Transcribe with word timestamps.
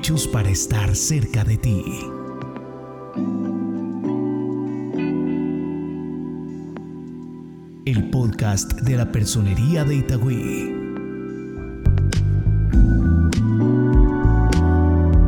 hechos 0.00 0.26
para 0.26 0.48
estar 0.48 0.96
cerca 0.96 1.44
de 1.44 1.58
ti. 1.58 1.84
El 7.84 8.08
podcast 8.08 8.72
de 8.80 8.96
la 8.96 9.12
personería 9.12 9.84
de 9.84 9.96
Itagüí. 9.96 10.80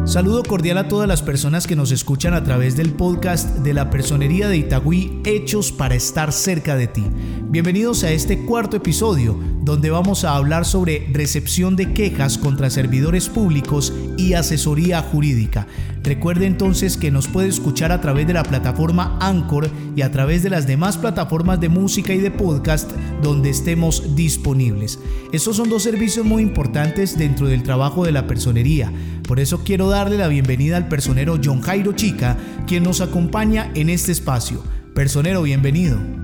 Saludo 0.06 0.42
cordial 0.42 0.78
a 0.78 0.88
todas 0.88 1.06
las 1.06 1.20
personas 1.20 1.66
que 1.66 1.76
nos 1.76 1.90
escuchan 1.90 2.32
a 2.32 2.42
través 2.42 2.74
del 2.74 2.92
podcast 2.92 3.58
de 3.58 3.74
la 3.74 3.90
Personería 3.90 4.48
de 4.48 4.56
Itagüí 4.56 5.20
Hechos 5.26 5.70
para 5.70 5.96
estar 5.96 6.32
cerca 6.32 6.76
de 6.76 6.86
ti. 6.86 7.04
Bienvenidos 7.52 8.02
a 8.02 8.10
este 8.10 8.46
cuarto 8.46 8.78
episodio 8.78 9.38
donde 9.60 9.90
vamos 9.90 10.24
a 10.24 10.36
hablar 10.36 10.64
sobre 10.64 11.06
recepción 11.12 11.76
de 11.76 11.92
quejas 11.92 12.38
contra 12.38 12.70
servidores 12.70 13.28
públicos 13.28 13.92
y 14.16 14.32
asesoría 14.32 15.02
jurídica. 15.02 15.66
Recuerde 16.02 16.46
entonces 16.46 16.96
que 16.96 17.10
nos 17.10 17.28
puede 17.28 17.48
escuchar 17.48 17.92
a 17.92 18.00
través 18.00 18.26
de 18.26 18.32
la 18.32 18.42
plataforma 18.42 19.18
Anchor 19.20 19.68
y 19.94 20.00
a 20.00 20.10
través 20.10 20.42
de 20.42 20.48
las 20.48 20.66
demás 20.66 20.96
plataformas 20.96 21.60
de 21.60 21.68
música 21.68 22.14
y 22.14 22.20
de 22.20 22.30
podcast 22.30 22.90
donde 23.22 23.50
estemos 23.50 24.16
disponibles. 24.16 24.98
Estos 25.30 25.56
son 25.56 25.68
dos 25.68 25.82
servicios 25.82 26.24
muy 26.24 26.42
importantes 26.42 27.18
dentro 27.18 27.48
del 27.48 27.64
trabajo 27.64 28.06
de 28.06 28.12
la 28.12 28.26
personería. 28.26 28.90
Por 29.28 29.40
eso 29.40 29.62
quiero 29.62 29.90
darle 29.90 30.16
la 30.16 30.28
bienvenida 30.28 30.78
al 30.78 30.88
personero 30.88 31.38
John 31.44 31.60
Jairo 31.60 31.92
Chica, 31.92 32.38
quien 32.66 32.82
nos 32.82 33.02
acompaña 33.02 33.70
en 33.74 33.90
este 33.90 34.10
espacio. 34.10 34.62
Personero, 34.94 35.42
bienvenido. 35.42 36.21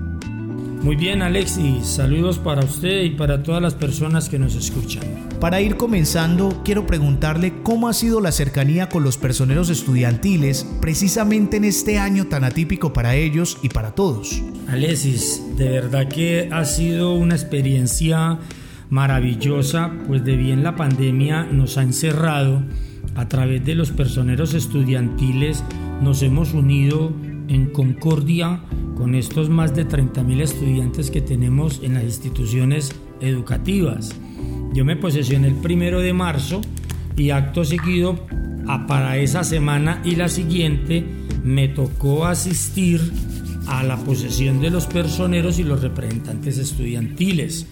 Muy 0.81 0.95
bien 0.95 1.21
Alexis, 1.21 1.85
saludos 1.85 2.39
para 2.39 2.63
usted 2.63 3.03
y 3.03 3.09
para 3.09 3.43
todas 3.43 3.61
las 3.61 3.73
personas 3.73 4.29
que 4.29 4.39
nos 4.39 4.55
escuchan. 4.55 5.03
Para 5.41 5.59
ir 5.59 5.75
comenzando, 5.75 6.61
quiero 6.63 6.87
preguntarle 6.87 7.53
cómo 7.63 7.89
ha 7.89 7.93
sido 7.93 8.21
la 8.21 8.31
cercanía 8.31 8.87
con 8.87 9.03
los 9.03 9.17
personeros 9.17 9.69
estudiantiles 9.69 10.65
precisamente 10.79 11.57
en 11.57 11.65
este 11.65 11.99
año 11.99 12.27
tan 12.27 12.45
atípico 12.45 12.93
para 12.93 13.15
ellos 13.15 13.57
y 13.61 13.67
para 13.67 13.91
todos. 13.91 14.41
Alexis, 14.69 15.43
de 15.57 15.67
verdad 15.67 16.07
que 16.07 16.47
ha 16.49 16.63
sido 16.63 17.13
una 17.13 17.35
experiencia 17.35 18.39
maravillosa, 18.89 19.91
pues 20.07 20.23
de 20.23 20.37
bien 20.37 20.63
la 20.63 20.77
pandemia 20.77 21.43
nos 21.43 21.77
ha 21.77 21.83
encerrado. 21.83 22.63
A 23.15 23.27
través 23.27 23.65
de 23.65 23.75
los 23.75 23.91
personeros 23.91 24.53
estudiantiles 24.53 25.61
nos 26.01 26.23
hemos 26.23 26.53
unido 26.53 27.11
en 27.49 27.71
concordia 27.71 28.61
con 28.95 29.15
estos 29.15 29.49
más 29.49 29.75
de 29.75 29.87
30.000 29.87 30.41
estudiantes 30.41 31.11
que 31.11 31.21
tenemos 31.21 31.81
en 31.83 31.95
las 31.95 32.03
instituciones 32.03 32.95
educativas. 33.19 34.15
Yo 34.73 34.85
me 34.85 34.95
posesioné 34.95 35.47
el 35.47 35.55
primero 35.55 35.99
de 35.99 36.13
marzo 36.13 36.61
y 37.17 37.31
acto 37.31 37.65
seguido 37.65 38.19
a 38.67 38.85
para 38.87 39.17
esa 39.17 39.43
semana 39.43 40.01
y 40.05 40.15
la 40.15 40.29
siguiente 40.29 41.03
me 41.43 41.67
tocó 41.67 42.25
asistir 42.25 43.01
a 43.67 43.83
la 43.83 43.97
posesión 43.97 44.61
de 44.61 44.69
los 44.69 44.85
personeros 44.85 45.59
y 45.59 45.63
los 45.63 45.81
representantes 45.81 46.57
estudiantiles. 46.57 47.65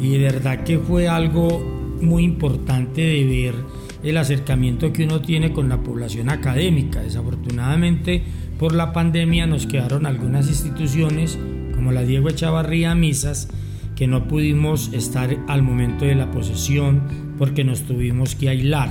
Y 0.00 0.10
de 0.10 0.18
verdad 0.18 0.64
que 0.64 0.78
fue 0.78 1.08
algo 1.08 1.60
muy 2.00 2.24
importante 2.24 3.02
de 3.02 3.24
ver 3.24 3.54
el 4.02 4.16
acercamiento 4.16 4.92
que 4.92 5.04
uno 5.04 5.20
tiene 5.20 5.52
con 5.52 5.68
la 5.68 5.82
población 5.82 6.30
académica. 6.30 7.02
Desafortunadamente, 7.02 8.22
por 8.58 8.74
la 8.74 8.92
pandemia 8.92 9.46
nos 9.46 9.66
quedaron 9.66 10.04
algunas 10.04 10.48
instituciones, 10.48 11.38
como 11.74 11.92
la 11.92 12.02
Diego 12.02 12.28
Echavarría 12.28 12.94
Misas, 12.94 13.48
que 13.94 14.06
no 14.06 14.26
pudimos 14.26 14.92
estar 14.92 15.36
al 15.48 15.62
momento 15.62 16.04
de 16.04 16.16
la 16.16 16.30
posesión 16.30 17.02
porque 17.38 17.64
nos 17.64 17.82
tuvimos 17.82 18.34
que 18.34 18.48
aislar. 18.48 18.88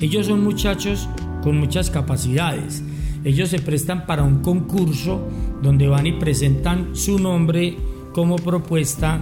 Ellos 0.00 0.26
son 0.26 0.42
muchachos 0.44 1.08
con 1.42 1.58
muchas 1.58 1.90
capacidades. 1.90 2.82
Ellos 3.24 3.48
se 3.48 3.58
prestan 3.58 4.06
para 4.06 4.22
un 4.22 4.42
concurso 4.42 5.28
donde 5.62 5.88
van 5.88 6.06
y 6.06 6.12
presentan 6.12 6.94
su 6.94 7.18
nombre 7.18 7.76
como 8.12 8.36
propuesta 8.36 9.20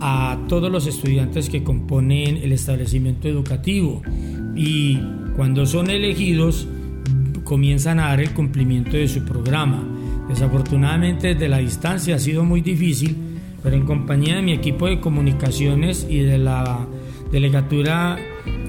a 0.00 0.38
todos 0.48 0.70
los 0.70 0.86
estudiantes 0.86 1.48
que 1.48 1.64
componen 1.64 2.36
el 2.36 2.52
establecimiento 2.52 3.26
educativo 3.28 4.02
y 4.54 4.98
cuando 5.36 5.66
son 5.66 5.90
elegidos 5.90 6.68
comienzan 7.48 7.98
a 7.98 8.08
dar 8.08 8.20
el 8.20 8.34
cumplimiento 8.34 8.98
de 8.98 9.08
su 9.08 9.24
programa. 9.24 9.82
Desafortunadamente 10.28 11.28
desde 11.28 11.48
la 11.48 11.58
distancia 11.58 12.16
ha 12.16 12.18
sido 12.18 12.44
muy 12.44 12.60
difícil, 12.60 13.16
pero 13.62 13.74
en 13.74 13.86
compañía 13.86 14.36
de 14.36 14.42
mi 14.42 14.52
equipo 14.52 14.86
de 14.86 15.00
comunicaciones 15.00 16.06
y 16.08 16.18
de 16.18 16.36
la 16.36 16.86
Delegatura 17.32 18.18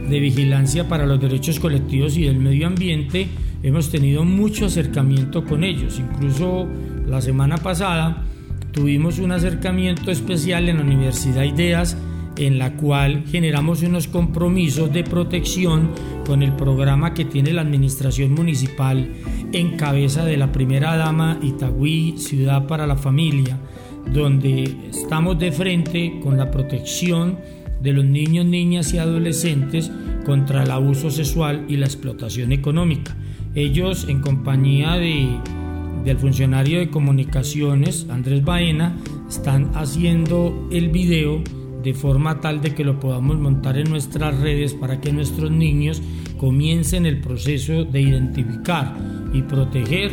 de 0.09 0.19
Vigilancia 0.21 0.87
para 0.87 1.05
los 1.05 1.19
Derechos 1.19 1.59
Colectivos 1.59 2.17
y 2.17 2.23
del 2.23 2.37
Medio 2.37 2.67
Ambiente, 2.67 3.27
hemos 3.63 3.91
tenido 3.91 4.23
mucho 4.23 4.67
acercamiento 4.67 5.43
con 5.43 5.65
ellos. 5.65 5.99
Incluso 5.99 6.65
la 7.05 7.19
semana 7.19 7.57
pasada 7.57 8.23
tuvimos 8.71 9.19
un 9.19 9.33
acercamiento 9.33 10.09
especial 10.09 10.69
en 10.69 10.77
la 10.77 10.83
Universidad 10.83 11.43
Ideas 11.43 11.97
en 12.39 12.57
la 12.57 12.77
cual 12.77 13.25
generamos 13.29 13.83
unos 13.83 14.07
compromisos 14.07 14.91
de 14.93 15.03
protección 15.03 15.91
con 16.25 16.41
el 16.41 16.53
programa 16.53 17.13
que 17.13 17.25
tiene 17.25 17.51
la 17.51 17.61
administración 17.61 18.33
municipal 18.33 19.11
en 19.51 19.75
cabeza 19.75 20.23
de 20.23 20.37
la 20.37 20.51
primera 20.51 20.95
dama 20.95 21.37
Itagüí, 21.41 22.15
Ciudad 22.17 22.65
para 22.65 22.87
la 22.87 22.95
Familia, 22.95 23.59
donde 24.13 24.63
estamos 24.89 25.37
de 25.37 25.51
frente 25.51 26.19
con 26.23 26.37
la 26.37 26.49
protección 26.49 27.37
de 27.81 27.91
los 27.91 28.05
niños, 28.05 28.45
niñas 28.45 28.93
y 28.93 28.99
adolescentes 28.99 29.91
contra 30.25 30.63
el 30.63 30.71
abuso 30.71 31.11
sexual 31.11 31.65
y 31.67 31.75
la 31.75 31.87
explotación 31.87 32.53
económica. 32.53 33.17
Ellos, 33.53 34.07
en 34.07 34.21
compañía 34.21 34.93
de, 34.93 35.27
del 36.05 36.17
funcionario 36.17 36.79
de 36.79 36.89
comunicaciones, 36.89 38.07
Andrés 38.09 38.45
Baena, 38.45 38.95
están 39.27 39.71
haciendo 39.75 40.69
el 40.71 40.89
video 40.89 41.43
de 41.83 41.93
forma 41.93 42.41
tal 42.41 42.61
de 42.61 42.73
que 42.75 42.83
lo 42.83 42.99
podamos 42.99 43.37
montar 43.37 43.77
en 43.77 43.89
nuestras 43.89 44.37
redes 44.39 44.73
para 44.73 44.99
que 44.99 45.13
nuestros 45.13 45.51
niños 45.51 46.01
comiencen 46.37 47.05
el 47.05 47.21
proceso 47.21 47.83
de 47.83 48.01
identificar 48.01 48.95
y 49.33 49.41
proteger 49.43 50.11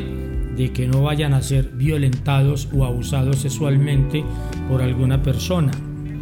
de 0.56 0.72
que 0.72 0.86
no 0.86 1.02
vayan 1.02 1.34
a 1.34 1.42
ser 1.42 1.70
violentados 1.74 2.68
o 2.74 2.84
abusados 2.84 3.38
sexualmente 3.38 4.24
por 4.68 4.80
alguna 4.80 5.22
persona. 5.22 5.72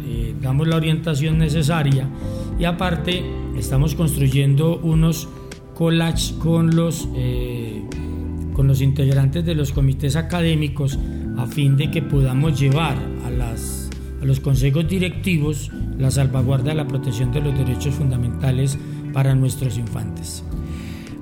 Eh, 0.05 0.35
damos 0.41 0.67
la 0.67 0.75
orientación 0.75 1.37
necesaria 1.37 2.07
y 2.59 2.65
aparte 2.65 3.23
estamos 3.57 3.95
construyendo 3.95 4.77
unos 4.77 5.29
collages 5.73 6.33
con 6.33 6.75
los, 6.75 7.07
eh, 7.15 7.83
con 8.53 8.67
los 8.67 8.81
integrantes 8.81 9.45
de 9.45 9.55
los 9.55 9.71
comités 9.71 10.15
académicos 10.15 10.99
a 11.37 11.45
fin 11.47 11.75
de 11.77 11.91
que 11.91 12.01
podamos 12.01 12.59
llevar 12.59 12.97
a 13.25 13.29
las 13.29 13.74
los 14.25 14.39
consejos 14.39 14.87
directivos 14.87 15.71
la 15.97 16.11
salvaguarda 16.11 16.69
de 16.69 16.75
la 16.75 16.87
protección 16.87 17.31
de 17.31 17.41
los 17.41 17.57
derechos 17.57 17.95
fundamentales 17.95 18.77
para 19.13 19.35
nuestros 19.35 19.77
infantes. 19.77 20.43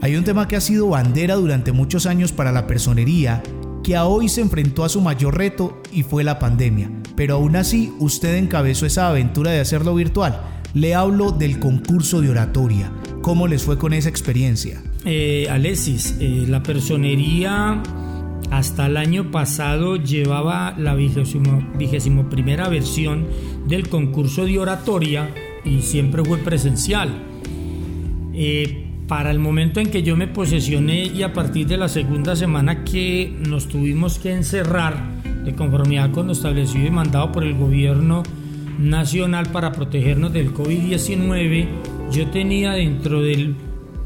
Hay 0.01 0.15
un 0.15 0.23
tema 0.23 0.47
que 0.47 0.55
ha 0.55 0.61
sido 0.61 0.89
bandera 0.89 1.35
durante 1.35 1.71
muchos 1.71 2.05
años 2.05 2.31
para 2.31 2.51
la 2.51 2.67
personería, 2.67 3.41
que 3.83 3.95
a 3.95 4.05
hoy 4.05 4.29
se 4.29 4.41
enfrentó 4.41 4.83
a 4.83 4.89
su 4.89 5.01
mayor 5.01 5.37
reto 5.37 5.81
y 5.91 6.03
fue 6.03 6.23
la 6.23 6.39
pandemia. 6.39 6.89
Pero 7.15 7.35
aún 7.35 7.55
así, 7.55 7.93
usted 7.99 8.35
encabezó 8.35 8.85
esa 8.85 9.09
aventura 9.09 9.51
de 9.51 9.59
hacerlo 9.59 9.95
virtual. 9.95 10.41
Le 10.73 10.95
hablo 10.95 11.31
del 11.31 11.59
concurso 11.59 12.21
de 12.21 12.31
oratoria. 12.31 12.91
¿Cómo 13.21 13.47
les 13.47 13.63
fue 13.63 13.77
con 13.77 13.93
esa 13.93 14.09
experiencia? 14.09 14.81
Eh, 15.05 15.47
Alexis, 15.49 16.17
eh, 16.19 16.45
la 16.47 16.63
personería 16.63 17.81
hasta 18.51 18.85
el 18.85 18.97
año 18.97 19.31
pasado 19.31 19.95
llevaba 19.95 20.75
la 20.77 20.95
vigésimo, 20.95 22.29
primera 22.29 22.69
versión 22.69 23.27
del 23.67 23.89
concurso 23.89 24.45
de 24.45 24.59
oratoria 24.59 25.33
y 25.65 25.81
siempre 25.81 26.23
fue 26.23 26.37
presencial. 26.39 27.09
Eh, 28.33 28.83
para 29.07 29.31
el 29.31 29.39
momento 29.39 29.79
en 29.79 29.91
que 29.91 30.01
yo 30.01 30.15
me 30.15 30.27
posesioné 30.27 31.05
y 31.05 31.23
a 31.23 31.33
partir 31.33 31.67
de 31.67 31.77
la 31.77 31.89
segunda 31.89 32.35
semana 32.35 32.83
que 32.83 33.35
nos 33.47 33.67
tuvimos 33.67 34.17
que 34.17 34.31
encerrar 34.31 35.21
de 35.43 35.53
conformidad 35.53 36.11
con 36.11 36.27
lo 36.27 36.33
establecido 36.33 36.87
y 36.87 36.91
mandado 36.91 37.31
por 37.31 37.43
el 37.43 37.53
gobierno 37.53 38.23
nacional 38.79 39.47
para 39.51 39.71
protegernos 39.71 40.33
del 40.33 40.53
COVID-19, 40.53 41.67
yo 42.11 42.27
tenía 42.27 42.71
dentro 42.71 43.21
del 43.21 43.55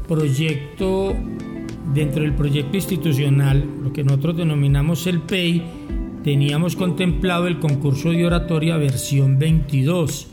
proyecto 0.06 1.14
dentro 1.94 2.22
del 2.22 2.34
proyecto 2.34 2.76
institucional, 2.76 3.64
lo 3.82 3.92
que 3.92 4.04
nosotros 4.04 4.36
denominamos 4.36 5.06
el 5.06 5.20
PEI, 5.20 5.62
teníamos 6.22 6.76
contemplado 6.76 7.46
el 7.46 7.58
concurso 7.58 8.10
de 8.10 8.26
oratoria 8.26 8.76
versión 8.76 9.38
22. 9.38 10.28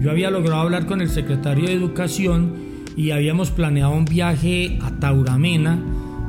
Yo 0.00 0.10
había 0.10 0.30
logrado 0.30 0.62
hablar 0.62 0.86
con 0.86 1.00
el 1.00 1.08
secretario 1.08 1.66
de 1.66 1.74
Educación 1.74 2.54
y 2.96 3.10
habíamos 3.10 3.50
planeado 3.50 3.92
un 3.92 4.04
viaje 4.04 4.78
a 4.82 4.98
Tauramena, 4.98 5.78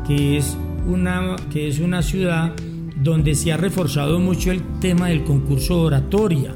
que 0.06 0.38
es 0.38 0.58
una, 0.86 1.36
que 1.52 1.68
es 1.68 1.80
una 1.80 2.02
ciudad 2.02 2.54
donde 3.02 3.36
se 3.36 3.52
ha 3.52 3.58
reforzado 3.58 4.20
mucho 4.20 4.52
el 4.52 4.62
tema 4.80 5.08
del 5.08 5.24
concurso 5.24 5.76
de 5.76 5.86
oratoria, 5.88 6.54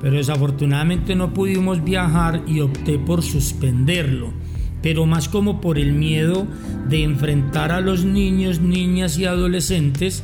pero 0.00 0.16
desafortunadamente 0.16 1.14
no 1.14 1.32
pudimos 1.32 1.82
viajar 1.82 2.42
y 2.46 2.60
opté 2.60 2.98
por 2.98 3.22
suspenderlo 3.22 4.43
pero 4.84 5.06
más 5.06 5.30
como 5.30 5.62
por 5.62 5.78
el 5.78 5.94
miedo 5.94 6.46
de 6.90 7.04
enfrentar 7.04 7.72
a 7.72 7.80
los 7.80 8.04
niños, 8.04 8.60
niñas 8.60 9.16
y 9.16 9.24
adolescentes 9.24 10.22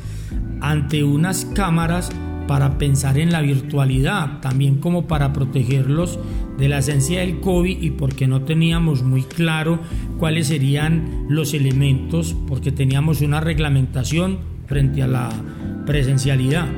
ante 0.60 1.02
unas 1.02 1.46
cámaras 1.46 2.10
para 2.46 2.76
pensar 2.76 3.18
en 3.18 3.32
la 3.32 3.40
virtualidad, 3.40 4.40
también 4.42 4.74
como 4.74 5.06
para 5.06 5.32
protegerlos 5.32 6.18
de 6.58 6.68
la 6.68 6.80
esencia 6.80 7.20
del 7.20 7.40
COVID 7.40 7.82
y 7.82 7.92
porque 7.92 8.26
no 8.26 8.42
teníamos 8.42 9.02
muy 9.02 9.22
claro 9.22 9.78
cuáles 10.18 10.48
serían 10.48 11.24
los 11.30 11.54
elementos, 11.54 12.36
porque 12.46 12.70
teníamos 12.70 13.22
una 13.22 13.40
reglamentación 13.40 14.40
frente 14.66 15.02
a 15.02 15.06
la 15.06 15.30
presencialidad. 15.86 16.68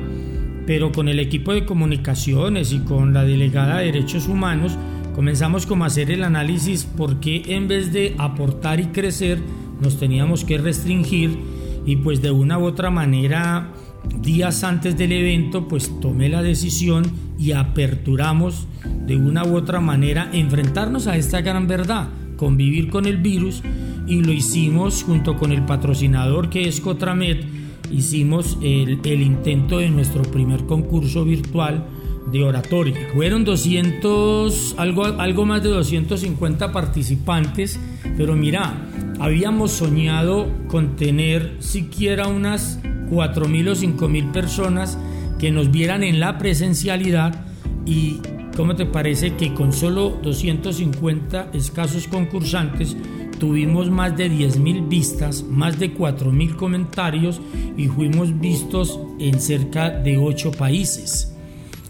Pero 0.65 0.93
con 0.93 1.09
el 1.09 1.19
equipo 1.19 1.53
de 1.53 1.65
comunicaciones 1.65 2.71
y 2.71 2.79
con 2.79 3.13
la 3.13 3.25
delegada 3.25 3.79
de 3.79 3.87
derechos 3.87 4.29
humanos 4.29 4.77
comenzamos 5.13 5.65
como 5.65 5.83
a 5.83 5.87
hacer 5.87 6.11
el 6.11 6.23
análisis 6.23 6.85
porque 6.85 7.43
en 7.47 7.67
vez 7.67 7.93
de 7.93 8.15
aportar 8.17 8.79
y 8.79 8.87
crecer 8.87 9.39
nos 9.81 9.99
teníamos 9.99 10.43
que 10.43 10.57
restringir 10.57 11.37
y 11.85 11.97
pues 11.97 12.21
de 12.21 12.31
una 12.31 12.57
u 12.57 12.65
otra 12.65 12.89
manera 12.89 13.73
días 14.21 14.63
antes 14.63 14.97
del 14.97 15.11
evento, 15.11 15.67
pues 15.67 15.99
tomé 16.01 16.29
la 16.29 16.41
decisión 16.41 17.03
y 17.37 17.53
aperturamos 17.53 18.67
de 19.05 19.15
una 19.15 19.45
u 19.45 19.55
otra 19.55 19.79
manera 19.79 20.29
enfrentarnos 20.33 21.07
a 21.07 21.17
esta 21.17 21.41
gran 21.41 21.67
verdad, 21.67 22.09
convivir 22.37 22.89
con 22.89 23.05
el 23.05 23.17
virus 23.17 23.63
y 24.07 24.21
lo 24.21 24.31
hicimos 24.31 25.03
junto 25.03 25.37
con 25.37 25.51
el 25.51 25.63
patrocinador 25.63 26.49
que 26.49 26.67
es 26.67 26.81
Cotramed, 26.81 27.45
hicimos 27.91 28.57
el 28.61 29.21
intento 29.21 29.77
de 29.77 29.89
nuestro 29.89 30.23
primer 30.23 30.65
concurso 30.65 31.23
virtual 31.23 31.85
de 32.27 32.43
oratoria. 32.43 33.09
Fueron 33.13 33.43
200, 33.43 34.75
algo, 34.77 35.05
algo 35.05 35.45
más 35.45 35.63
de 35.63 35.69
250 35.69 36.71
participantes, 36.71 37.79
pero 38.17 38.35
mira, 38.35 38.73
habíamos 39.19 39.71
soñado 39.71 40.47
con 40.67 40.95
tener 40.95 41.57
siquiera 41.59 42.27
unas 42.27 42.79
4.000 43.09 43.69
o 43.69 43.75
5.000 43.75 44.31
personas 44.31 44.97
que 45.39 45.51
nos 45.51 45.71
vieran 45.71 46.03
en 46.03 46.19
la 46.19 46.37
presencialidad 46.37 47.45
y 47.85 48.19
¿cómo 48.55 48.75
te 48.75 48.85
parece 48.85 49.35
que 49.35 49.53
con 49.53 49.73
solo 49.73 50.17
250 50.23 51.49
escasos 51.53 52.07
concursantes 52.07 52.95
tuvimos 53.39 53.89
más 53.89 54.15
de 54.15 54.31
10.000 54.31 54.87
vistas, 54.87 55.43
más 55.43 55.79
de 55.79 55.93
4.000 55.93 56.55
comentarios 56.55 57.41
y 57.75 57.87
fuimos 57.87 58.39
vistos 58.39 58.99
en 59.19 59.39
cerca 59.39 59.89
de 59.89 60.17
8 60.17 60.51
países? 60.51 61.32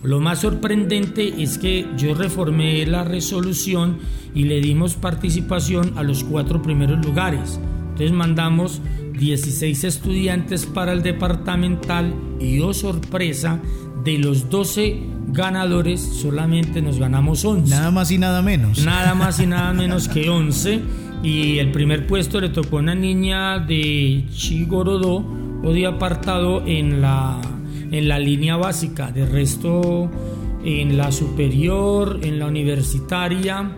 Lo 0.03 0.19
más 0.19 0.41
sorprendente 0.41 1.41
es 1.41 1.57
que 1.57 1.87
yo 1.97 2.13
reformé 2.13 2.85
la 2.85 3.05
resolución 3.05 3.99
y 4.35 4.43
le 4.43 4.59
dimos 4.59 4.95
participación 4.95 5.97
a 5.97 6.03
los 6.03 6.23
cuatro 6.25 6.61
primeros 6.61 7.03
lugares. 7.05 7.59
Entonces 7.91 8.11
mandamos 8.11 8.81
16 9.17 9.83
estudiantes 9.85 10.65
para 10.65 10.91
el 10.91 11.03
departamental 11.03 12.13
y 12.39 12.59
oh 12.59 12.73
sorpresa, 12.73 13.61
de 14.03 14.17
los 14.17 14.49
12 14.49 15.01
ganadores 15.27 16.01
solamente 16.01 16.81
nos 16.81 16.99
ganamos 16.99 17.45
11. 17.45 17.69
Nada 17.73 17.91
más 17.91 18.11
y 18.11 18.17
nada 18.17 18.41
menos. 18.41 18.83
Nada 18.83 19.15
más 19.15 19.39
y 19.39 19.45
nada 19.45 19.71
menos 19.73 20.09
que 20.09 20.29
11. 20.29 20.81
Y 21.23 21.59
el 21.59 21.71
primer 21.71 22.05
puesto 22.05 22.41
le 22.41 22.49
tocó 22.49 22.77
a 22.77 22.79
una 22.81 22.95
niña 22.95 23.59
de 23.59 24.25
Chigorodó 24.29 25.23
o 25.63 25.71
de 25.71 25.85
apartado 25.85 26.63
en 26.65 26.99
la, 26.99 27.39
en 27.93 28.07
la 28.09 28.19
línea 28.19 28.57
básica. 28.57 29.11
De 29.11 29.25
resto, 29.25 30.09
en 30.65 30.97
la 30.97 31.11
superior, 31.11 32.19
en 32.23 32.39
la 32.39 32.47
universitaria 32.47 33.71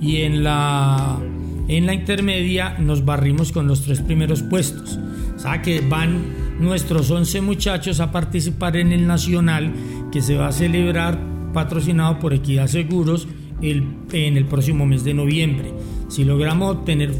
y 0.00 0.18
en 0.18 0.44
la 0.44 1.18
en 1.66 1.84
la 1.84 1.92
intermedia 1.92 2.78
nos 2.78 3.04
barrimos 3.04 3.52
con 3.52 3.66
los 3.66 3.82
tres 3.82 4.00
primeros 4.00 4.42
puestos. 4.42 4.98
O 5.36 5.38
sea 5.38 5.60
que 5.60 5.80
van 5.80 6.58
nuestros 6.60 7.10
11 7.10 7.42
muchachos 7.42 8.00
a 8.00 8.10
participar 8.10 8.76
en 8.76 8.92
el 8.92 9.06
nacional 9.06 9.74
que 10.10 10.22
se 10.22 10.36
va 10.36 10.48
a 10.48 10.52
celebrar 10.52 11.18
patrocinado 11.52 12.18
por 12.18 12.32
Equidad 12.32 12.66
Seguros 12.66 13.28
el, 13.60 13.84
en 14.12 14.36
el 14.36 14.46
próximo 14.46 14.86
mes 14.86 15.04
de 15.04 15.14
noviembre. 15.14 15.72
Si 16.08 16.24
logramos 16.24 16.76
obtener 16.76 17.14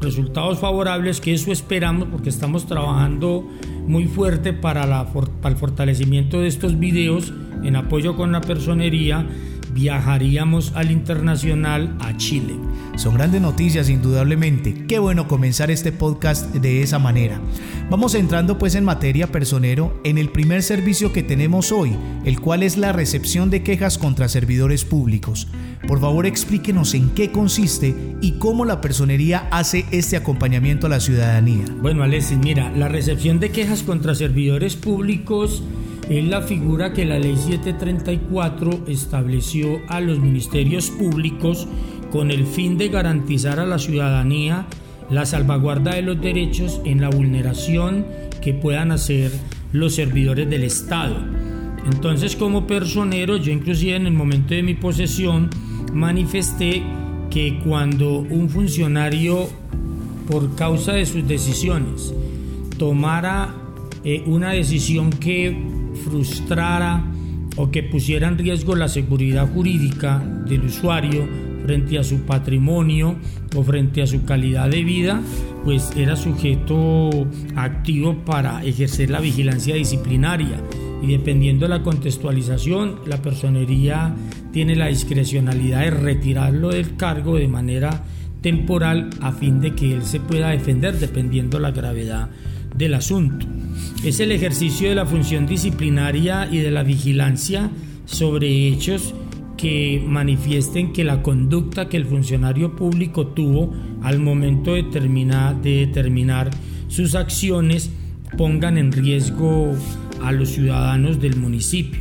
resultados 0.00 0.58
favorables, 0.58 1.20
que 1.20 1.32
eso 1.32 1.52
esperamos 1.52 2.08
porque 2.10 2.28
estamos 2.28 2.66
trabajando 2.66 3.46
muy 3.86 4.06
fuerte 4.06 4.52
para, 4.52 4.86
la, 4.86 5.06
para 5.06 5.54
el 5.54 5.56
fortalecimiento 5.56 6.40
de 6.40 6.48
estos 6.48 6.78
videos 6.78 7.32
en 7.62 7.76
apoyo 7.76 8.16
con 8.16 8.32
la 8.32 8.40
personería, 8.40 9.26
viajaríamos 9.72 10.72
al 10.74 10.90
internacional 10.90 11.96
a 12.00 12.16
Chile. 12.16 12.54
Son 12.96 13.14
grandes 13.14 13.40
noticias 13.40 13.88
indudablemente. 13.88 14.86
Qué 14.86 14.98
bueno 14.98 15.26
comenzar 15.26 15.70
este 15.70 15.92
podcast 15.92 16.54
de 16.54 16.82
esa 16.82 16.98
manera. 16.98 17.40
Vamos 17.88 18.14
entrando 18.14 18.58
pues 18.58 18.74
en 18.74 18.84
materia 18.84 19.32
personero 19.32 20.00
en 20.04 20.18
el 20.18 20.28
primer 20.28 20.62
servicio 20.62 21.12
que 21.12 21.22
tenemos 21.22 21.72
hoy, 21.72 21.96
el 22.24 22.40
cual 22.40 22.62
es 22.62 22.76
la 22.76 22.92
recepción 22.92 23.50
de 23.50 23.62
quejas 23.62 23.98
contra 23.98 24.28
servidores 24.28 24.84
públicos. 24.84 25.48
Por 25.88 26.00
favor 26.00 26.26
explíquenos 26.26 26.94
en 26.94 27.10
qué 27.10 27.32
consiste 27.32 27.94
y 28.20 28.32
cómo 28.32 28.64
la 28.64 28.80
personería 28.80 29.48
hace 29.50 29.86
este 29.90 30.16
acompañamiento 30.16 30.86
a 30.86 30.90
la 30.90 31.00
ciudadanía. 31.00 31.64
Bueno 31.80 32.02
Alexis, 32.02 32.38
mira, 32.38 32.70
la 32.76 32.88
recepción 32.88 33.40
de 33.40 33.50
quejas 33.50 33.82
contra 33.82 34.14
servidores 34.14 34.76
públicos 34.76 35.62
es 36.10 36.24
la 36.24 36.42
figura 36.42 36.92
que 36.92 37.04
la 37.04 37.20
ley 37.20 37.36
734 37.36 38.86
estableció 38.88 39.80
a 39.86 40.00
los 40.00 40.18
ministerios 40.18 40.90
públicos 40.90 41.68
con 42.10 42.32
el 42.32 42.46
fin 42.46 42.76
de 42.76 42.88
garantizar 42.88 43.60
a 43.60 43.64
la 43.64 43.78
ciudadanía 43.78 44.66
la 45.08 45.24
salvaguarda 45.24 45.94
de 45.94 46.02
los 46.02 46.20
derechos 46.20 46.80
en 46.84 47.00
la 47.00 47.10
vulneración 47.10 48.04
que 48.42 48.52
puedan 48.52 48.90
hacer 48.90 49.30
los 49.72 49.94
servidores 49.94 50.50
del 50.50 50.64
Estado. 50.64 51.16
Entonces 51.86 52.34
como 52.34 52.66
personero, 52.66 53.36
yo 53.36 53.52
inclusive 53.52 53.94
en 53.94 54.08
el 54.08 54.12
momento 54.12 54.54
de 54.54 54.64
mi 54.64 54.74
posesión 54.74 55.48
manifesté 55.92 56.82
que 57.30 57.60
cuando 57.64 58.18
un 58.18 58.50
funcionario 58.50 59.48
por 60.28 60.56
causa 60.56 60.92
de 60.94 61.06
sus 61.06 61.26
decisiones 61.28 62.12
tomara 62.78 63.54
eh, 64.02 64.24
una 64.26 64.50
decisión 64.50 65.10
que 65.10 65.56
frustrara 66.04 67.04
o 67.56 67.70
que 67.70 67.82
pusiera 67.82 68.28
en 68.28 68.38
riesgo 68.38 68.74
la 68.74 68.88
seguridad 68.88 69.48
jurídica 69.52 70.18
del 70.46 70.64
usuario 70.64 71.26
frente 71.64 71.98
a 71.98 72.04
su 72.04 72.20
patrimonio 72.22 73.16
o 73.54 73.62
frente 73.62 74.02
a 74.02 74.06
su 74.06 74.24
calidad 74.24 74.70
de 74.70 74.82
vida, 74.82 75.20
pues 75.64 75.92
era 75.96 76.16
sujeto 76.16 77.10
activo 77.56 78.24
para 78.24 78.64
ejercer 78.64 79.10
la 79.10 79.20
vigilancia 79.20 79.74
disciplinaria. 79.74 80.60
Y 81.02 81.08
dependiendo 81.08 81.66
de 81.66 81.70
la 81.70 81.82
contextualización, 81.82 83.00
la 83.06 83.22
personería 83.22 84.14
tiene 84.52 84.76
la 84.76 84.88
discrecionalidad 84.88 85.80
de 85.80 85.90
retirarlo 85.90 86.70
del 86.70 86.96
cargo 86.96 87.36
de 87.36 87.48
manera 87.48 88.04
temporal 88.40 89.10
a 89.20 89.32
fin 89.32 89.60
de 89.60 89.74
que 89.74 89.92
él 89.92 90.02
se 90.02 90.20
pueda 90.20 90.50
defender 90.50 90.98
dependiendo 90.98 91.58
la 91.58 91.70
gravedad 91.70 92.30
del 92.74 92.94
asunto. 92.94 93.46
Es 94.04 94.20
el 94.20 94.32
ejercicio 94.32 94.88
de 94.88 94.94
la 94.94 95.06
función 95.06 95.46
disciplinaria 95.46 96.48
y 96.50 96.58
de 96.58 96.70
la 96.70 96.82
vigilancia 96.82 97.70
sobre 98.06 98.68
hechos 98.68 99.14
que 99.56 100.02
manifiesten 100.06 100.92
que 100.92 101.04
la 101.04 101.22
conducta 101.22 101.88
que 101.88 101.98
el 101.98 102.06
funcionario 102.06 102.76
público 102.76 103.26
tuvo 103.26 103.74
al 104.02 104.18
momento 104.18 104.72
de, 104.72 104.84
terminar, 104.84 105.60
de 105.60 105.86
determinar 105.86 106.50
sus 106.88 107.14
acciones 107.14 107.90
pongan 108.36 108.78
en 108.78 108.90
riesgo 108.90 109.72
a 110.22 110.32
los 110.32 110.50
ciudadanos 110.50 111.20
del 111.20 111.36
municipio. 111.36 112.00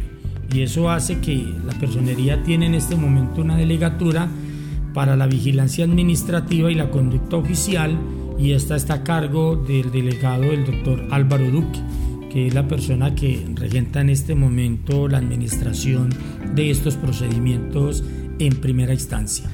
Y 0.54 0.62
eso 0.62 0.90
hace 0.90 1.20
que 1.20 1.46
la 1.66 1.74
personería 1.74 2.42
tiene 2.44 2.66
en 2.66 2.76
este 2.76 2.96
momento 2.96 3.42
una 3.42 3.58
delegatura 3.58 4.30
para 4.94 5.16
la 5.16 5.28
vigilancia 5.28 5.86
administrativa 5.86 6.72
y 6.72 6.76
la 6.76 6.90
conducta 6.90 7.38
oficial 7.38 7.98
y 8.40 8.54
esta 8.54 8.76
está 8.76 8.96
a 8.96 9.04
cargo 9.04 9.58
del 9.58 9.92
delegado 9.92 10.44
del 10.44 10.66
doctor 10.66 11.06
Álvaro 11.12 11.52
Duque, 11.52 11.80
que 12.32 12.48
es 12.48 12.54
la 12.54 12.68
persona 12.68 13.14
que 13.14 13.46
regenta 13.56 14.02
en 14.02 14.10
este 14.10 14.34
momento 14.34 15.08
la 15.08 15.18
administración 15.18 16.10
de 16.56 16.72
estos 16.72 16.96
procedimientos 16.96 18.04
en 18.40 18.56
primera 18.56 18.94
instancia. 18.94 19.50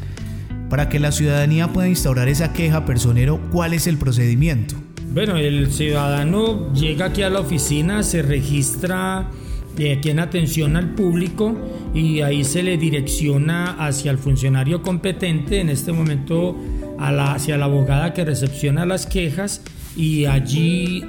Para 0.70 0.90
que 0.90 1.00
la 1.00 1.12
ciudadanía 1.12 1.74
pueda 1.74 1.88
instaurar 1.88 2.28
esa 2.28 2.54
queja 2.54 2.86
personero, 2.86 3.40
¿cuál 3.52 3.74
es 3.74 3.88
el 3.88 3.98
procedimiento? 3.98 4.76
Bueno, 5.14 5.38
el 5.38 5.72
ciudadano 5.72 6.74
llega 6.74 7.06
aquí 7.06 7.22
a 7.24 7.30
la 7.30 7.40
oficina, 7.40 8.04
se 8.04 8.22
registra 8.22 9.30
aquí 9.76 10.10
en 10.10 10.20
atención 10.20 10.78
al 10.78 10.96
público 10.96 11.56
y 11.94 12.22
ahí 12.22 12.44
se 12.44 12.64
le 12.64 12.78
direcciona 12.78 13.72
hacia 13.86 14.12
el 14.12 14.18
funcionario 14.18 14.82
competente, 14.82 15.60
en 15.60 15.70
este 15.70 15.92
momento 15.92 16.56
hacia 17.00 17.58
la 17.58 17.66
abogada 17.66 18.14
que 18.14 18.26
recepciona 18.26 18.86
las 18.86 19.06
quejas 19.06 19.62
y 19.96 20.26
allí 20.26 21.04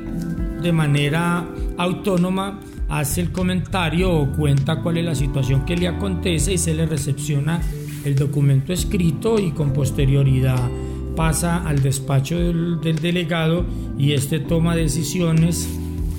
de 0.63 0.73
manera 0.73 1.49
autónoma 1.77 2.61
hace 2.89 3.21
el 3.21 3.33
comentario 3.33 4.13
o 4.13 4.33
cuenta 4.33 4.81
cuál 4.83 4.99
es 4.99 5.05
la 5.05 5.15
situación 5.15 5.65
que 5.65 5.77
le 5.77 5.89
acontece 5.89 6.53
y 6.55 6.59
se 6.59 6.75
le 6.75 6.87
recepciona 6.87 7.61
el 8.05 8.15
documento 8.15 8.73
escrito 8.73 9.39
y 9.39 9.51
con 9.51 9.73
posterioridad 9.73 10.71
pasa 11.17 11.67
al 11.67 11.83
despacho 11.83 12.39
del, 12.39 12.81
del 12.81 12.99
delegado 13.01 13.65
y 13.99 14.13
este 14.13 14.39
toma 14.39 14.77
decisiones 14.77 15.69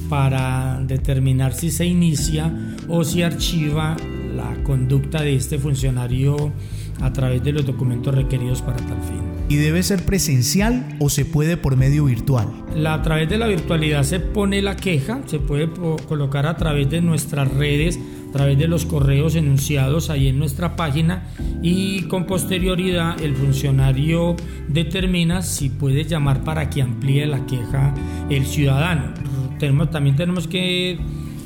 para 0.09 0.81
determinar 0.81 1.53
si 1.53 1.71
se 1.71 1.85
inicia 1.85 2.51
o 2.87 3.03
si 3.03 3.21
archiva 3.21 3.95
la 4.35 4.55
conducta 4.63 5.21
de 5.21 5.35
este 5.35 5.57
funcionario 5.59 6.51
a 7.01 7.13
través 7.13 7.43
de 7.43 7.51
los 7.51 7.65
documentos 7.65 8.13
requeridos 8.13 8.61
para 8.61 8.77
tal 8.77 9.01
fin. 9.03 9.36
¿Y 9.49 9.55
debe 9.55 9.81
ser 9.81 10.03
presencial 10.03 10.97
o 10.99 11.09
se 11.09 11.23
puede 11.23 11.55
por 11.55 11.77
medio 11.77 12.05
virtual? 12.05 12.47
La, 12.75 12.95
a 12.95 13.01
través 13.01 13.29
de 13.29 13.37
la 13.37 13.47
virtualidad 13.47 14.03
se 14.03 14.19
pone 14.19 14.61
la 14.61 14.75
queja, 14.75 15.21
se 15.25 15.39
puede 15.39 15.69
colocar 16.07 16.45
a 16.45 16.57
través 16.57 16.89
de 16.89 17.01
nuestras 17.01 17.49
redes, 17.53 17.97
a 18.29 18.31
través 18.33 18.57
de 18.57 18.67
los 18.67 18.85
correos 18.85 19.35
enunciados 19.35 20.09
ahí 20.09 20.27
en 20.27 20.37
nuestra 20.37 20.75
página 20.75 21.29
y 21.61 22.03
con 22.03 22.25
posterioridad 22.25 23.21
el 23.21 23.35
funcionario 23.35 24.35
determina 24.67 25.41
si 25.41 25.69
puede 25.69 26.03
llamar 26.03 26.43
para 26.43 26.69
que 26.69 26.81
amplíe 26.81 27.25
la 27.25 27.45
queja 27.45 27.93
el 28.29 28.45
ciudadano. 28.45 29.13
También 29.91 30.17
tenemos 30.17 30.47
que 30.47 30.99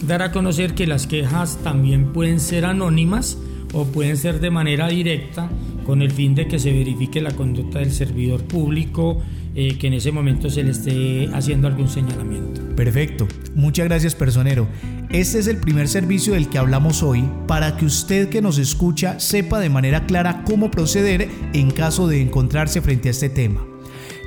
dar 0.08 0.24
a 0.24 0.32
conocer 0.32 0.74
que 0.74 0.88
las 0.88 1.06
quejas 1.06 1.60
también 1.64 2.12
pueden 2.14 2.40
ser 2.40 2.66
anónimas 2.66 3.38
o 3.74 3.86
pueden 3.86 4.18
ser 4.18 4.40
de 4.40 4.50
manera 4.50 4.88
directa 4.88 5.50
con 5.86 6.02
el 6.02 6.12
fin 6.12 6.36
de 6.36 6.48
que 6.48 6.60
se 6.60 6.72
verifique 6.72 7.22
la 7.22 7.32
conducta 7.32 7.80
del 7.80 7.92
servidor 7.92 8.44
público 8.44 9.22
eh, 9.54 9.78
que 9.78 9.88
en 9.88 9.94
ese 9.94 10.14
momento 10.14 10.50
se 10.50 10.64
le 10.64 10.72
esté 10.72 11.30
haciendo 11.34 11.68
algún 11.68 11.90
señalamiento. 11.90 12.62
Perfecto, 12.76 13.28
muchas 13.54 13.86
gracias 13.86 14.16
personero. 14.16 14.68
Este 15.10 15.40
es 15.40 15.48
el 15.48 15.58
primer 15.58 15.90
servicio 15.90 16.34
del 16.34 16.48
que 16.48 16.58
hablamos 16.58 17.04
hoy 17.04 17.28
para 17.48 17.76
que 17.76 17.86
usted 17.86 18.30
que 18.30 18.42
nos 18.42 18.58
escucha 18.58 19.20
sepa 19.20 19.60
de 19.60 19.70
manera 19.70 20.06
clara 20.06 20.44
cómo 20.46 20.72
proceder 20.72 21.28
en 21.52 21.72
caso 21.72 22.08
de 22.08 22.22
encontrarse 22.22 22.82
frente 22.82 23.10
a 23.10 23.12
este 23.12 23.30
tema. 23.30 23.62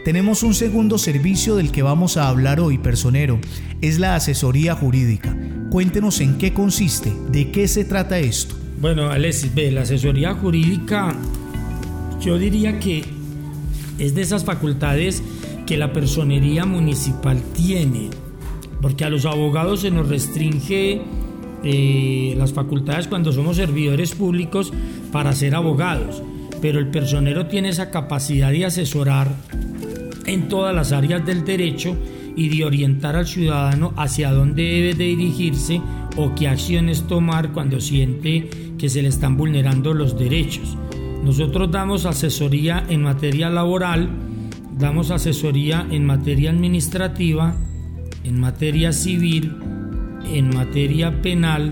Tenemos 0.04 0.42
un 0.42 0.52
segundo 0.52 0.98
servicio 0.98 1.56
del 1.56 1.72
que 1.72 1.82
vamos 1.82 2.18
a 2.18 2.28
hablar 2.28 2.60
hoy, 2.60 2.76
personero. 2.76 3.40
Es 3.80 3.98
la 3.98 4.16
asesoría 4.16 4.74
jurídica. 4.74 5.34
Cuéntenos 5.70 6.20
en 6.20 6.36
qué 6.36 6.52
consiste, 6.52 7.10
de 7.30 7.50
qué 7.50 7.66
se 7.66 7.86
trata 7.86 8.18
esto. 8.18 8.63
Bueno, 8.84 9.08
Alexis, 9.08 9.50
la 9.72 9.80
asesoría 9.80 10.34
jurídica 10.34 11.16
yo 12.20 12.36
diría 12.36 12.78
que 12.78 13.02
es 13.98 14.14
de 14.14 14.20
esas 14.20 14.44
facultades 14.44 15.22
que 15.64 15.78
la 15.78 15.94
personería 15.94 16.66
municipal 16.66 17.42
tiene, 17.54 18.10
porque 18.82 19.06
a 19.06 19.08
los 19.08 19.24
abogados 19.24 19.80
se 19.80 19.90
nos 19.90 20.10
restringe 20.10 21.00
eh, 21.64 22.34
las 22.36 22.52
facultades 22.52 23.08
cuando 23.08 23.32
somos 23.32 23.56
servidores 23.56 24.14
públicos 24.14 24.70
para 25.10 25.32
ser 25.32 25.54
abogados, 25.54 26.22
pero 26.60 26.78
el 26.78 26.88
personero 26.88 27.46
tiene 27.46 27.70
esa 27.70 27.90
capacidad 27.90 28.52
de 28.52 28.66
asesorar 28.66 29.34
en 30.26 30.48
todas 30.50 30.74
las 30.74 30.92
áreas 30.92 31.24
del 31.24 31.46
derecho 31.46 31.96
y 32.36 32.50
de 32.50 32.66
orientar 32.66 33.16
al 33.16 33.26
ciudadano 33.26 33.94
hacia 33.96 34.30
dónde 34.30 34.62
debe 34.62 34.92
de 34.92 35.04
dirigirse 35.04 35.80
o 36.16 36.34
qué 36.34 36.48
acciones 36.48 37.06
tomar 37.06 37.52
cuando 37.52 37.80
siente 37.80 38.63
que 38.78 38.88
se 38.88 39.02
le 39.02 39.08
están 39.08 39.36
vulnerando 39.36 39.94
los 39.94 40.18
derechos. 40.18 40.76
Nosotros 41.24 41.70
damos 41.70 42.06
asesoría 42.06 42.84
en 42.88 43.02
materia 43.02 43.48
laboral, 43.48 44.10
damos 44.78 45.10
asesoría 45.10 45.86
en 45.90 46.04
materia 46.04 46.50
administrativa, 46.50 47.56
en 48.24 48.40
materia 48.40 48.92
civil, 48.92 49.56
en 50.32 50.54
materia 50.54 51.22
penal, 51.22 51.70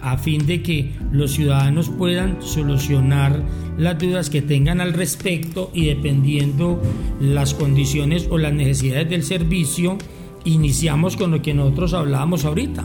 a 0.00 0.16
fin 0.16 0.46
de 0.46 0.62
que 0.62 0.92
los 1.12 1.32
ciudadanos 1.32 1.88
puedan 1.88 2.42
solucionar 2.42 3.42
las 3.78 3.98
dudas 3.98 4.30
que 4.30 4.42
tengan 4.42 4.80
al 4.80 4.92
respecto 4.92 5.70
y 5.72 5.86
dependiendo 5.86 6.82
las 7.20 7.54
condiciones 7.54 8.26
o 8.30 8.38
las 8.38 8.52
necesidades 8.52 9.08
del 9.08 9.22
servicio, 9.22 9.98
iniciamos 10.44 11.16
con 11.16 11.30
lo 11.30 11.40
que 11.40 11.54
nosotros 11.54 11.94
hablábamos 11.94 12.44
ahorita, 12.44 12.84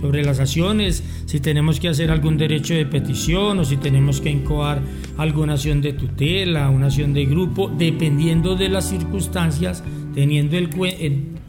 sobre 0.00 0.24
las 0.24 0.40
acciones, 0.40 1.02
si 1.24 1.40
tenemos 1.40 1.80
que 1.80 1.88
hacer 1.88 2.10
algún 2.10 2.36
derecho 2.36 2.74
de 2.74 2.86
petición 2.86 3.58
o 3.58 3.64
si 3.64 3.76
tenemos 3.76 4.20
que 4.20 4.30
incoar 4.30 4.82
alguna 5.16 5.54
acción 5.54 5.80
de 5.80 5.94
tutela, 5.94 6.70
una 6.70 6.86
acción 6.86 7.14
de 7.14 7.24
grupo, 7.24 7.68
dependiendo 7.76 8.56
de 8.56 8.68
las 8.68 8.88
circunstancias, 8.88 9.82
teniendo, 10.14 10.56
el, 10.56 10.70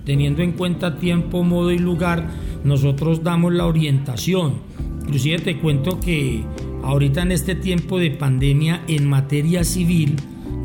teniendo 0.06 0.42
en 0.42 0.54
cuenta 0.54 0.98
tiempo, 0.98 1.44
modo 1.44 1.72
y 1.72 1.78
lugar, 1.78 2.28
nosotros 2.64 3.24
damos 3.24 3.54
la 3.54 3.66
orientación. 3.66 4.56
Inclusive 5.02 5.40
te 5.40 5.60
cuento 5.60 6.00
que 6.00 6.44
ahorita 6.84 7.22
en 7.22 7.32
este 7.32 7.56
tiempo 7.56 8.00
de 8.00 8.12
pandemia 8.12 8.84
en 8.88 9.08
materia 9.08 9.64
civil, 9.64 10.16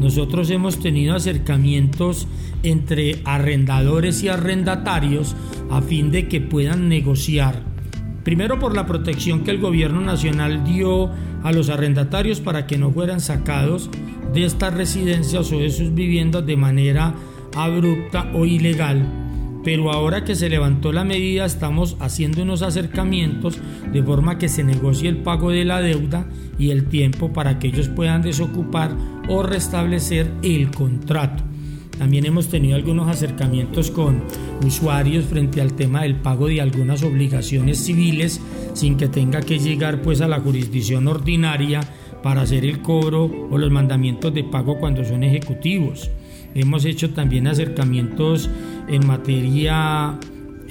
nosotros 0.00 0.50
hemos 0.50 0.80
tenido 0.80 1.14
acercamientos 1.14 2.26
entre 2.62 3.20
arrendadores 3.24 4.22
y 4.22 4.28
arrendatarios 4.28 5.36
a 5.70 5.80
fin 5.80 6.10
de 6.10 6.28
que 6.28 6.40
puedan 6.40 6.88
negociar 6.88 7.71
Primero 8.24 8.58
por 8.58 8.74
la 8.74 8.86
protección 8.86 9.42
que 9.42 9.50
el 9.50 9.58
gobierno 9.58 10.00
nacional 10.00 10.64
dio 10.64 11.10
a 11.42 11.52
los 11.52 11.68
arrendatarios 11.68 12.40
para 12.40 12.66
que 12.66 12.78
no 12.78 12.92
fueran 12.92 13.20
sacados 13.20 13.90
de 14.32 14.44
estas 14.44 14.74
residencias 14.74 15.50
o 15.52 15.58
de 15.58 15.70
sus 15.70 15.92
viviendas 15.92 16.46
de 16.46 16.56
manera 16.56 17.14
abrupta 17.56 18.30
o 18.32 18.46
ilegal. 18.46 19.04
Pero 19.64 19.92
ahora 19.92 20.24
que 20.24 20.34
se 20.34 20.48
levantó 20.48 20.92
la 20.92 21.04
medida 21.04 21.44
estamos 21.44 21.96
haciendo 22.00 22.42
unos 22.42 22.62
acercamientos 22.62 23.58
de 23.92 24.02
forma 24.02 24.38
que 24.38 24.48
se 24.48 24.64
negocie 24.64 25.08
el 25.08 25.18
pago 25.18 25.50
de 25.50 25.64
la 25.64 25.80
deuda 25.80 26.26
y 26.58 26.70
el 26.70 26.88
tiempo 26.88 27.32
para 27.32 27.58
que 27.58 27.68
ellos 27.68 27.88
puedan 27.88 28.22
desocupar 28.22 28.96
o 29.28 29.42
restablecer 29.42 30.30
el 30.42 30.70
contrato. 30.70 31.44
También 32.02 32.26
hemos 32.26 32.48
tenido 32.48 32.74
algunos 32.74 33.08
acercamientos 33.08 33.92
con 33.92 34.24
usuarios 34.66 35.24
frente 35.26 35.60
al 35.60 35.74
tema 35.74 36.02
del 36.02 36.16
pago 36.16 36.48
de 36.48 36.60
algunas 36.60 37.04
obligaciones 37.04 37.78
civiles 37.78 38.40
sin 38.74 38.96
que 38.96 39.06
tenga 39.06 39.40
que 39.40 39.60
llegar 39.60 40.02
pues 40.02 40.20
a 40.20 40.26
la 40.26 40.40
jurisdicción 40.40 41.06
ordinaria 41.06 41.80
para 42.20 42.42
hacer 42.42 42.64
el 42.64 42.80
cobro 42.82 43.30
o 43.52 43.56
los 43.56 43.70
mandamientos 43.70 44.34
de 44.34 44.42
pago 44.42 44.80
cuando 44.80 45.04
son 45.04 45.22
ejecutivos. 45.22 46.10
Hemos 46.56 46.84
hecho 46.86 47.10
también 47.10 47.46
acercamientos 47.46 48.50
en 48.88 49.06
materia 49.06 50.18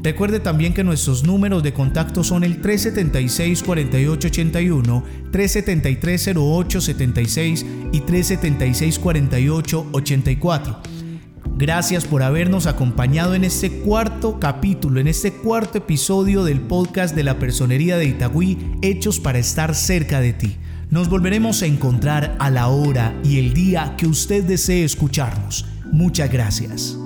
Recuerde 0.04 0.40
también 0.40 0.74
que 0.74 0.84
nuestros 0.84 1.24
números 1.24 1.62
de 1.64 1.74
contacto 1.74 2.24
son 2.24 2.44
el 2.44 2.62
376-4881, 2.62 5.04
373-0876 5.32 7.66
y 7.92 8.02
376-4884. 8.02 10.93
Gracias 11.56 12.06
por 12.06 12.24
habernos 12.24 12.66
acompañado 12.66 13.36
en 13.36 13.44
este 13.44 13.72
cuarto 13.82 14.40
capítulo, 14.40 15.00
en 15.00 15.08
este 15.08 15.34
cuarto 15.34 15.78
episodio 15.78 16.44
del 16.44 16.60
podcast 16.62 17.16
de 17.16 17.24
la 17.24 17.38
Personería 17.38 17.98
de 17.98 18.06
Itagüí, 18.06 18.58
hechos 18.82 19.20
para 19.20 19.38
estar 19.38 19.76
cerca 19.76 20.20
de 20.20 20.34
ti. 20.34 20.58
Nos 20.90 21.10
volveremos 21.10 21.62
a 21.62 21.68
encontrar 21.68 22.36
a 22.40 22.50
la 22.50 22.70
hora 22.70 23.14
y 23.24 23.38
el 23.38 23.54
día 23.54 23.94
que 23.98 24.08
usted 24.08 24.44
desee 24.44 24.84
escucharnos. 24.84 25.66
Muchas 25.92 26.32
gracias. 26.32 26.98